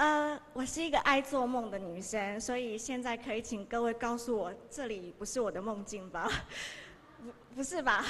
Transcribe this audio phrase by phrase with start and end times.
[0.00, 6.26] 呃，我是一个爱做梦的女生，所以现在可以请各位告诉我，这里不是我的梦境吧？
[7.22, 8.02] 不，不是吧？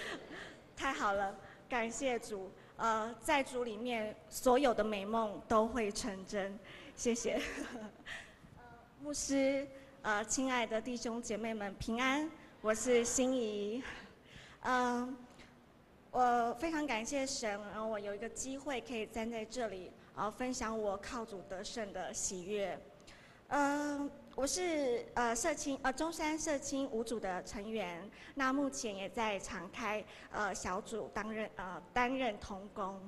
[0.74, 1.36] 太好了，
[1.68, 2.50] 感谢主。
[2.78, 6.58] 呃，在主里面，所有的美梦都会成真。
[6.96, 7.38] 谢谢。
[9.04, 9.68] 牧师，
[10.00, 12.26] 呃，亲爱的弟兄姐妹们，平安。
[12.62, 13.82] 我是心怡。
[16.58, 22.76] 非常感谢神，然后我有一个机会可以站在这里，呃，分享我靠主得胜的喜悦。
[23.46, 33.00] 嗯，我是呃社青呃中山社青五组的成员，那目前也在常开呃小组担任呃担任同工。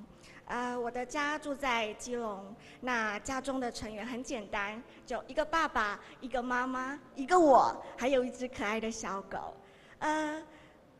[0.45, 9.53] 呃，我的家住在基隆，那家中的成员很简单，就一个爸爸，一个妈妈，一个我，还有一只可爱的小狗。
[9.99, 10.41] 呃。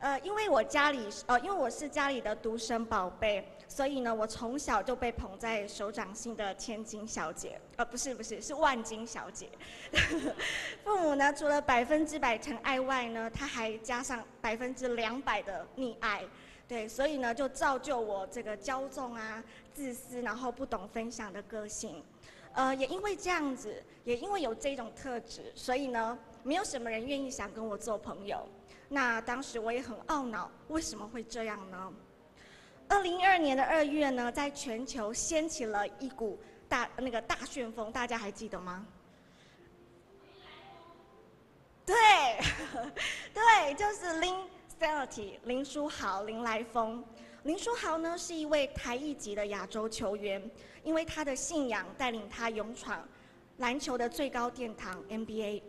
[0.01, 9.47] 呃，因为我家里，呃，因为我是家里的独生宝贝，所以呢，我从小就被捧在手掌心的千金小姐，呃，不是不是，是万金小姐。
[10.83, 16.23] 父母呢，除了百分之百疼爱外呢，他还加上百分之两百的溺爱，
[16.67, 22.03] 对，所以呢，就造就我这个骄纵啊、自私，然后不懂分享的个性。
[22.53, 23.71] 呃，也因为这样子，
[24.03, 28.43] 也因为有这种特质，所以呢，没有什么人愿意想跟我做朋友。
[28.93, 31.93] 那当时我也很懊恼，为什么会这样呢？
[32.89, 38.85] 二零一二年的二月呢，在全球掀起了一股大那个大旋风，大家还记得吗？
[41.85, 41.95] 对，
[43.33, 44.35] 对，就是林
[44.77, 47.01] Stellity 林书豪林来疯。
[47.43, 50.51] 林书豪呢是一位台一级的亚洲球员，
[50.83, 53.07] 因为他的信仰带领他勇闯
[53.59, 55.63] 篮球的最高殿堂 NBA，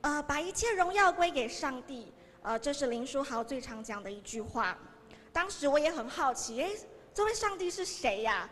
[0.00, 2.12] 呃，把一切荣耀归给上帝。
[2.42, 4.76] 呃，这是林书豪最常讲的一句话。
[5.32, 6.70] 当时我也很好奇，哎，
[7.12, 8.48] 这位上帝是谁呀？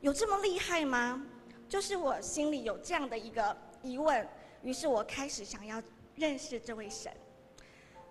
[0.00, 1.24] 有这么厉害吗？
[1.68, 4.26] 就是我心里有这样的一个疑问，
[4.62, 5.82] 于是我开始想要
[6.16, 7.12] 认识这位神。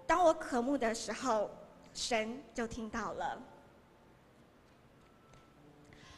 [0.05, 1.49] 当我渴慕的时候，
[1.93, 3.41] 神就听到了。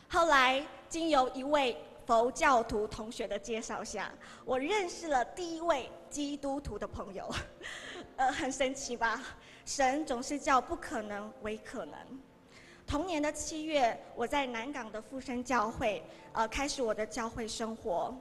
[0.08, 4.12] 后来经由一位佛教徒同学的介绍下，
[4.46, 7.28] 我认识了第一位基督徒的朋友。
[8.20, 9.24] 呃，很神奇吧？
[9.64, 11.98] 神总是叫不可能为可能。
[12.86, 16.04] 同年的七月，我在南港的复生教会，
[16.34, 18.14] 呃，开始我的教会生活。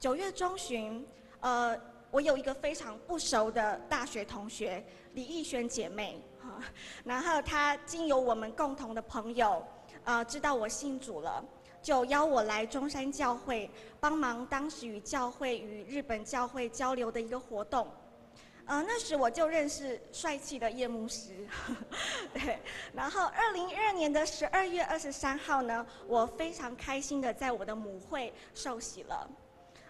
[0.00, 1.06] 九月中旬，
[1.40, 1.78] 呃，
[2.10, 6.64] 我有一个非常不熟的大学同学李艺璇姐妹，哈，
[7.04, 9.62] 然后她经由我们共同的朋友，
[10.04, 11.44] 呃，知道我信主了，
[11.82, 17.86] 就邀我来中山教会帮忙当时与教会与日本教会交流的一个活动。
[18.66, 21.46] 呃，那时我就认识帅气的叶牧师，
[22.32, 22.58] 对。
[22.94, 29.28] 然后，二零一二年的十二月二十三号呢，我非常开心的在我的母会受洗了。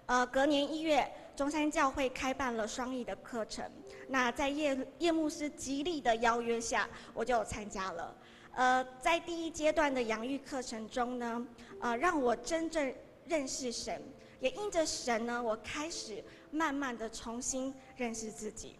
[0.07, 3.65] 呃，隔年一月，中山教会开办了双语的课程。
[4.09, 8.17] 那在叶叶牧师极力的邀约下，我就参加了。
[8.55, 11.47] 呃，在第一阶段的养育课程中呢，
[11.81, 12.93] 呃，让我真正
[13.25, 14.03] 认识神，
[14.41, 16.25] 也因着神呢，我开始。
[16.55, 18.79] 慢慢的重新认识自己。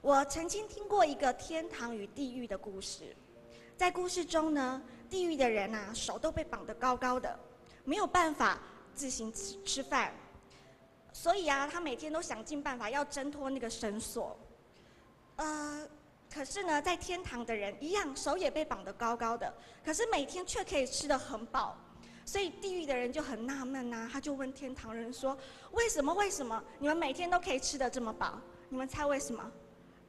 [0.00, 3.14] 我曾经听过一个天堂与地狱的故事，
[3.76, 4.80] 在故事中呢，
[5.10, 7.36] 地狱的人呐、啊，手都被绑得高高的，
[7.84, 8.60] 没有办法
[8.94, 10.12] 自行吃吃饭，
[11.12, 14.38] 所以啊，他每天都想尽办法要挣脱那个绳索。
[15.36, 15.88] 呃，
[16.32, 19.52] 可是呢，在天堂的人一样，手也被绑得高高的，
[19.84, 21.76] 可是每天却可以吃得很饱。
[22.24, 25.36] 所以地狱的人就很纳闷呐，他就问天堂人说
[25.72, 26.14] ：“为什么？
[26.14, 28.40] 为什么你们每天都可以吃得这么饱？
[28.68, 29.52] 你们猜为什么？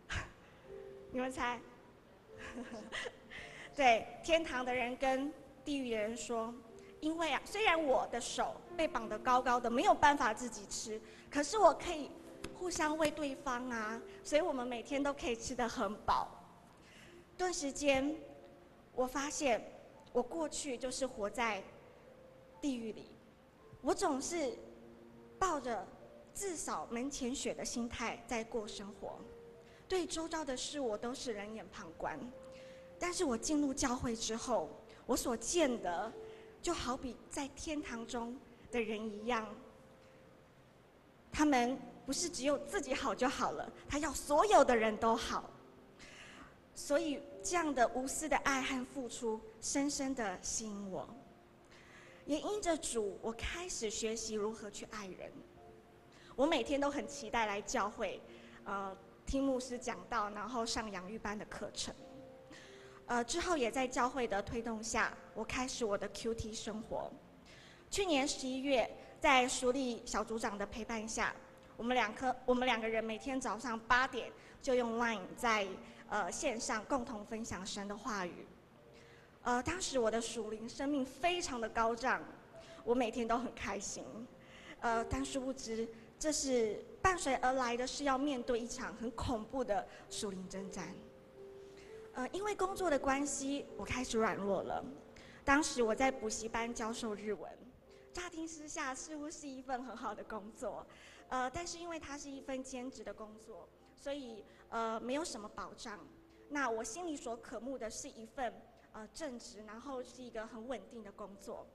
[1.11, 1.59] 你们猜？”
[3.75, 5.33] 对，天堂的人跟
[5.65, 6.53] 地狱的人说
[7.01, 11.01] ：“因为啊，虽然我的手被绑得高高的，没有办法自己吃，
[11.31, 12.11] 可是我可以
[12.53, 16.29] 互相喂对方啊，所以我们每天都可以吃得很饱。”
[17.35, 18.15] 顿时间，
[18.93, 19.59] 我发现
[20.11, 21.63] 我过去就是活在。
[22.63, 23.07] 地狱里，
[23.81, 24.57] 我总是
[25.37, 25.85] 抱着
[26.33, 29.19] 自扫门前雪的心态在过生活，
[29.85, 32.17] 对周遭的事我都是冷眼旁观。
[32.97, 34.69] 但是我进入教会之后，
[35.05, 36.09] 我所见的
[36.61, 38.33] 就好比在天堂中
[38.71, 39.45] 的人一样，
[41.33, 45.49] 他们不是只有自己好就好了，他要所有的人都好。
[46.73, 51.05] 所以这样的无私的爱和付出，深深的吸引我。
[52.25, 55.31] 也因着主，我开始学习如何去爱人。
[56.35, 58.21] 我每天都很期待来教会，
[58.63, 61.93] 呃，听牧师讲道，然后上养育班的课程。
[63.05, 67.11] 呃，之后也在教会的推动下，我开始我的 QT 生活。
[67.91, 68.89] 去年十一月，
[69.19, 71.35] 在淑丽小组长的陪伴下，
[71.75, 74.31] 我们两颗我们两个人每天早上八点
[74.61, 75.67] 就用 Line 在
[76.07, 78.47] 呃线上共同分享神的话语。
[79.43, 82.23] 呃，当时我的属灵生命非常的高涨，
[82.85, 84.03] 我每天都很开心。
[84.79, 85.87] 呃，但殊不知，
[86.17, 90.95] 这是伴随而来的是要面对一场很恐怖的属灵征战。
[92.13, 94.83] 呃，因为工作的关系，我开始软弱了。
[95.43, 97.51] 当时我在补习班教授日文，
[98.13, 100.87] 乍听之下似乎是一份很好的工作，
[101.27, 105.99] 呃，但是因为它是一份兼职的工作，所以呃没有什么保障。
[106.47, 108.53] 那我心里所渴慕的是一份
[108.93, 111.67] 呃正职，然后是一个很稳定的工作。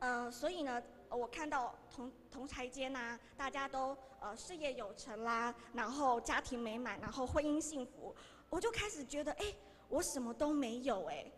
[0.00, 8.14] 呃，所以呢，我看到同同侪间呐，大家都呃事业有成啦，然后家庭美满，然后婚姻幸福，
[8.48, 9.54] 我就开始觉得，哎，
[9.88, 11.30] 我什么都没有哎。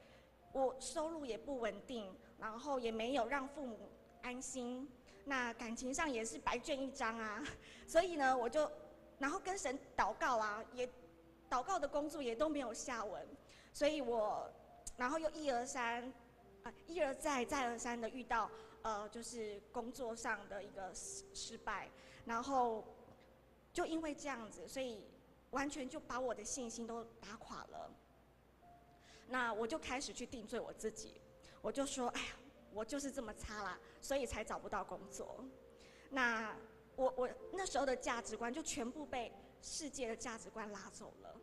[0.53, 3.89] 我收入也不稳定，然后也没有让父母
[4.21, 4.87] 安心，
[5.25, 7.43] 那感情上也是白卷一张啊。
[7.89, 8.71] 所以呢，我就
[9.19, 10.87] 然后跟神祷告啊，也
[11.49, 13.27] 祷告的工作也都没有下文，
[13.73, 14.51] 所以我
[14.97, 16.13] 然后又一而三，
[16.63, 18.51] 啊一而再再而三的遇到
[18.83, 21.91] 呃就是工作上的一个失失败，
[22.25, 22.85] 然后
[23.73, 25.05] 就因为这样子，所以
[25.51, 27.91] 完全就把我的信心都打垮了。
[29.29, 31.21] 那我就开始去定罪我自己，
[31.63, 32.27] 我就说，哎呀，
[32.75, 35.43] 我就是这么差啦，所以才找不到工作。
[36.11, 36.55] 那
[36.97, 39.33] 我我那时候的价值观就全部被
[39.63, 41.41] 世界的价值观拉走了。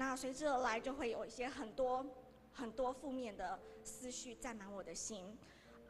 [0.00, 2.06] 那随之而来就会有一些很多
[2.54, 5.36] 很多负面的思绪占满我的心，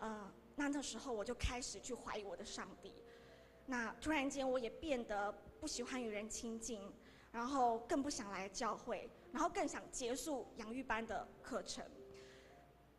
[0.00, 2.92] 呃，那那时候我就开始去怀疑我的上帝。
[3.66, 5.30] 那突然间我也变得
[5.60, 6.82] 不喜欢与人亲近，
[7.30, 9.08] 然后更不想来教会。
[9.32, 11.84] 然后更想结束养育班的课程，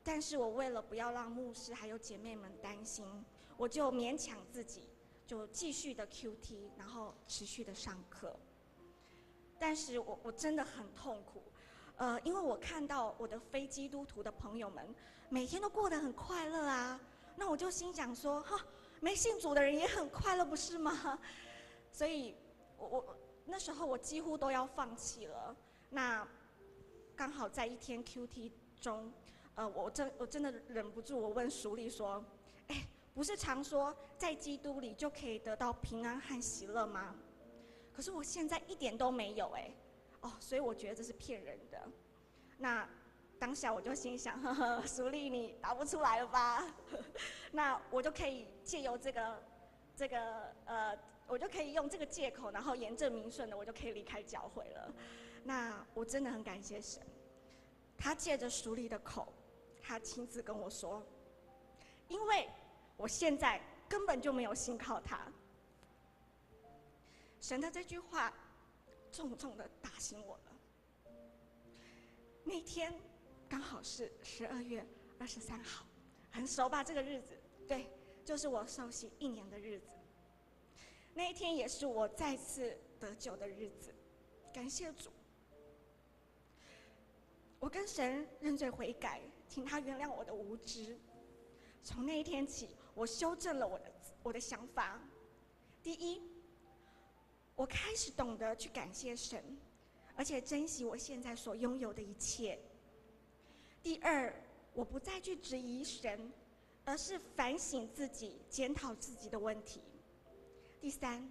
[0.02, 3.06] 但是我为了不要让牧师还有姐妹们担心，
[3.58, 4.88] 我就勉强自己，
[5.28, 8.34] 就继续的 QT，然后持续的上课。
[9.62, 11.44] 但是我我真的很痛苦，
[11.98, 14.84] 呃，因为我看到我的非基督徒的朋友们
[15.30, 17.00] 每天都过得很快乐啊，
[17.36, 18.58] 那我就心想说，哈，
[19.02, 21.20] 没信主的人也很快乐，不是吗？
[21.94, 22.36] 所以
[22.76, 25.56] 我我那时候我几乎都要放弃了。
[25.92, 26.28] 那
[27.16, 29.14] 刚好在一天 QT 中，
[29.54, 32.26] 呃，我真我真的忍不住，我问淑丽说
[32.70, 37.16] ：“哎，不是常说在基督里就可以得到平安和喜乐吗？
[38.02, 39.72] 可是我现在一点都没有哎，
[40.22, 41.80] 哦，所以我觉得这是骗人的。
[42.58, 42.90] 那
[43.38, 46.66] 当下我就心想，呵呵，淑丽你答不出来了吧？
[47.54, 49.44] 那我就可以借由这个
[49.96, 54.92] 这个呃，我就可以用这个借口，然后言正名顺的，我就可以离开教会了。”
[55.46, 57.06] 那我真的很感谢神，
[58.00, 59.32] 他借着淑丽的口，
[59.80, 61.06] 他亲自跟我说，
[62.08, 62.50] 因为
[62.98, 65.32] 我现在根本就没有信靠他。
[67.42, 68.32] 神的这句话
[69.12, 70.44] 重重的打醒我了。
[72.44, 72.94] 那天
[73.50, 74.88] 刚好是十二月
[75.20, 75.86] 二十三号，
[76.32, 76.84] 很熟吧？
[76.84, 77.92] 这个日子，对，
[78.24, 79.98] 就是我受洗一年的日子。
[81.14, 83.94] 那一天也是我再次得救的日子，
[84.54, 85.12] 感谢主。
[87.60, 90.98] 我跟神认罪悔改，请他原谅我的无知。
[91.84, 93.92] 从那一天起，我修正了我的
[94.24, 95.00] 我的想法。
[95.84, 96.22] 第一，
[97.56, 99.44] 我开始懂得去感谢神，
[100.16, 102.60] 而且珍惜我现在所拥有的一切。
[103.84, 104.34] 第二，
[104.74, 106.32] 我不再去质疑神，
[106.86, 109.82] 而是反省自己，检讨自己的问题。
[110.80, 111.28] 第三，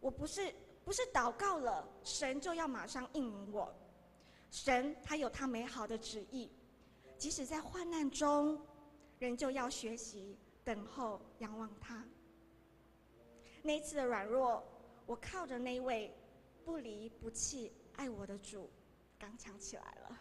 [0.00, 0.52] 我不是
[0.84, 3.72] 不是祷告了，神就要马上应允我。
[4.50, 6.50] 神他有他美好的旨意，
[7.16, 8.60] 即使在患难中，
[9.18, 12.04] 仍旧要学习等候、仰望他。
[13.62, 14.62] 那次的软弱，
[15.12, 16.10] 我靠着那位
[16.64, 18.70] 不离不弃、爱我的主，
[19.18, 20.18] 刚强起来了。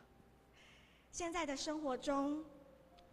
[1.12, 2.43] 现在的生活中，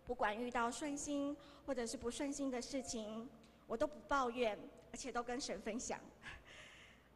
[0.04, 3.30] 不管遇到顺心或者是不顺心的事情，
[3.68, 4.58] 我都不抱怨，
[4.90, 6.00] 而且都跟神分享。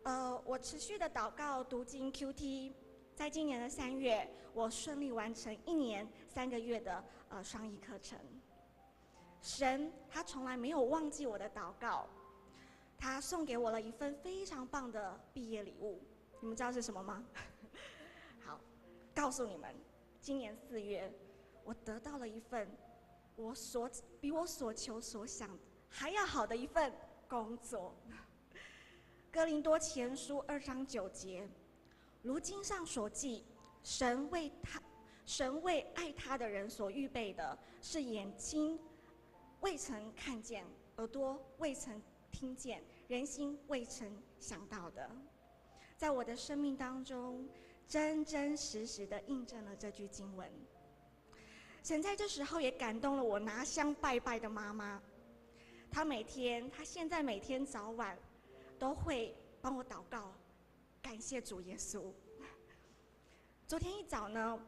[0.04, 2.72] 呃，我持续的祷告、读经、QT。
[3.16, 8.16] 在今年的三月，我顺利完成一年三个月的呃双语课程。
[9.40, 12.08] 神他从来没有忘记我的祷告，
[13.02, 16.00] 他送给我了一份非常棒的毕业礼物。
[16.40, 17.24] 你们知道是什么吗？
[18.46, 18.60] 好，
[19.12, 19.74] 告诉你们，
[20.20, 21.12] 今年四月，
[21.64, 22.70] 我得到了一份
[23.34, 23.90] 我所
[24.20, 25.50] 比我所求所想
[25.88, 26.92] 还要好的一份
[27.28, 27.92] 工作。
[29.32, 31.48] 哥林多前书二章九节。
[32.22, 33.44] 如经上所记，
[33.82, 34.80] 神为他，
[35.26, 38.78] 神为爱他的人所预备的是眼睛
[39.58, 40.64] 未曾看见，
[40.98, 42.80] 耳朵未曾听见，
[43.12, 45.06] 人心未曾想到的，
[45.98, 47.46] 在我的生命当中，
[47.86, 50.50] 真真实实的印证了这句经文。
[51.82, 54.98] 神在这时候也感动了我拿香拜拜的妈妈，
[55.90, 58.16] 她每天，她现在每天早晚
[58.78, 60.32] 都会帮我祷告，
[61.02, 62.10] 感谢主耶稣。
[63.68, 64.58] 昨天一早呢，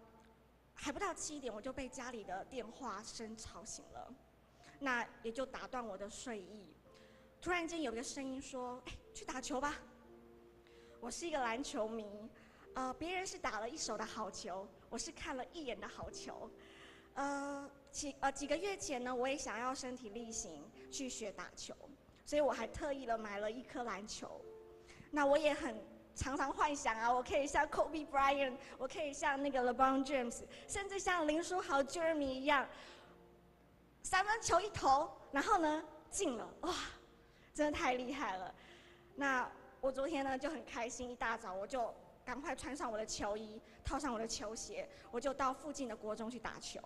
[0.74, 4.14] 还不到七点，我就被家里的电话声吵醒了，
[4.80, 6.66] 那也就打断我的睡意。
[7.44, 9.74] 突然间有个声音说：“哎，去打球吧。”
[10.98, 12.06] 我是一个篮球迷，
[12.72, 16.50] 呃，别人是打了一手的好球，我是看了一眼的好球。
[17.12, 21.74] 呃，几呃几个月前呢，我也想要身体力行去学打球，
[22.24, 24.40] 所以我还特意的买了一颗篮球。
[25.10, 25.76] 那我也很
[26.14, 32.66] 常常幻想啊，我可以像 Kobe Bryant，我可以像那个 LeBron James，甚至像林书豪 Jeremy 一样，
[34.02, 36.74] 三分球一投，然后呢进了，哇，
[37.54, 38.52] 真的太厉害了。
[39.14, 39.49] 那
[39.80, 41.94] 我昨天呢就很开心，一大早我就
[42.25, 46.80] 赶快穿上我的球衣，套上我的球鞋，我就到附近的国中去打球。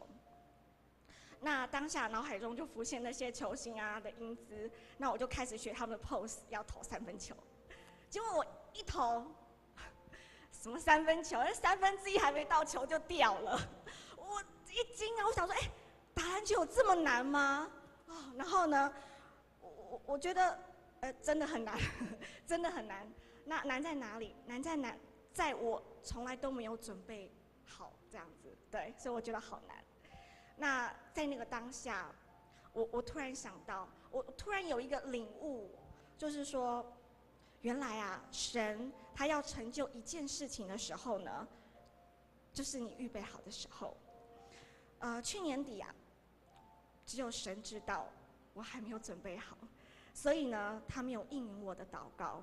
[1.41, 7.35] 那当下脑海中就浮现那些球星啊的英姿，那我就开始学他们的 pose，要投三分球。
[8.11, 9.25] 结果我一投，
[10.51, 11.39] 什么三分球？
[11.39, 13.59] 那三分之一还没到，球就掉了。
[14.17, 15.27] 我一惊啊！
[15.27, 15.71] 我想说，哎、
[16.13, 17.71] 打篮球有这么难吗？
[18.07, 18.93] 哦，然后呢，
[19.91, 20.59] 我我觉得，
[21.01, 21.79] 呃，真的很难，
[22.47, 23.07] 真的很难。
[23.45, 24.35] 那难在哪里？
[24.47, 24.99] 难在难？
[25.33, 27.31] 在我从来都没有准备
[27.65, 29.85] 好这样子，对，所以我觉得好难。
[30.57, 32.11] 那在那个当下，
[32.73, 35.71] 我我突然想到，我突然有一个领悟，
[36.17, 36.85] 就是说，
[37.61, 41.47] 原来啊，神他要成就一件事情的时候呢，
[42.53, 43.97] 就是你预备好的时候。
[44.99, 45.95] 呃，去年底啊，
[47.07, 48.09] 只有神知道
[48.55, 49.57] 我还没有准备好，
[50.21, 52.43] 所以呢，他没有应允我的祷告。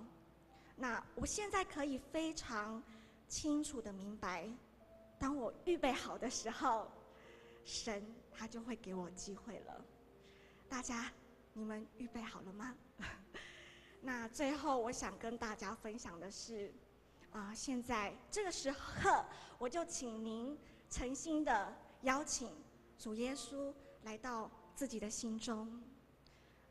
[0.77, 2.81] 那我现在可以非常
[3.27, 4.49] 清楚的明白，
[5.19, 6.89] 当我预备好的时候。
[7.67, 9.83] 神他就会给我机会了，
[10.69, 11.11] 大家，
[11.51, 12.75] 你们预备好了吗？
[14.01, 16.71] 那最后我想跟大家分享的是，
[17.31, 19.25] 啊、现在这个时刻，
[19.57, 20.55] 我就请您
[20.91, 22.51] 诚心的邀请
[22.99, 25.81] 主耶稣来到自己的心中。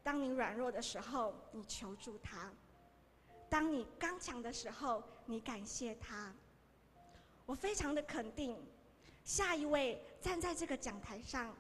[0.05, 2.51] 当你软弱的时候，你求助他；
[3.49, 6.33] 当你刚强的时候，你感谢他。
[7.47, 8.55] 我非常的肯定。
[9.25, 11.57] 下一位站在这个讲台上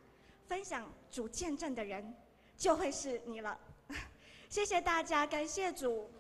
[0.46, 2.14] 分享主见证的人，
[2.58, 3.58] 就会是你了。
[4.50, 6.10] 谢谢大家，感谢主。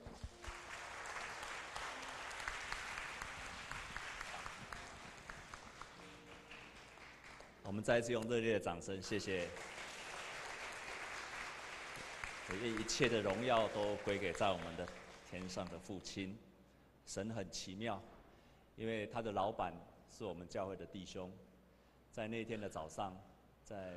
[7.64, 9.46] 我们再一次用热烈的掌声，谢谢。
[12.58, 14.86] 愿一切的荣耀都归给在我们的
[15.28, 16.36] 天上的父亲。
[17.06, 18.00] 神很奇妙，
[18.76, 19.74] 因为他的老板。
[20.16, 21.28] 是我们教会的弟兄，
[22.12, 23.20] 在那天的早上，
[23.64, 23.96] 在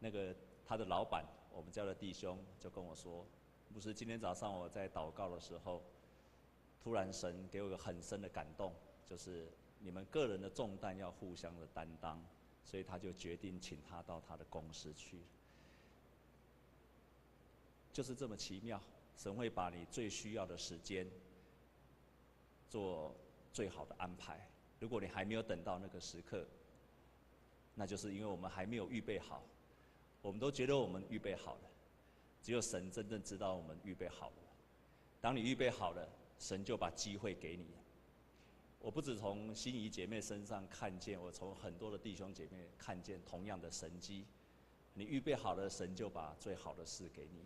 [0.00, 0.34] 那个
[0.66, 3.24] 他的老板，我们教的弟兄就跟我说
[3.72, 5.80] ：“牧师，今天早上我在祷告的时候，
[6.82, 8.74] 突然神给我一个很深的感动，
[9.06, 12.20] 就是你们个人的重担要互相的担当，
[12.64, 15.20] 所以他就决定请他到他的公司去。
[17.92, 18.80] 就是这么奇妙，
[19.16, 21.06] 神会把你最需要的时间
[22.68, 23.14] 做
[23.52, 24.48] 最好的安排。”
[24.80, 26.44] 如果你还没有等到那个时刻，
[27.74, 29.44] 那就是因为我们还没有预备好。
[30.20, 31.70] 我们都觉得我们预备好了，
[32.42, 34.36] 只有神真正知道我们预备好了。
[35.20, 36.08] 当你预备好了，
[36.38, 37.66] 神就把机会给你。
[38.80, 44.26] 我不止从心仪姐妹身上看见，我从很多的弟兄姐妹看见同样的神迹。
[44.94, 47.44] 你预备好了，神就把最好的事给你。